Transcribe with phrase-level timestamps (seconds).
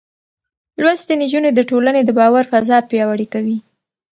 [0.81, 3.57] لوستې نجونې د ټولنې د باور فضا پياوړې کوي.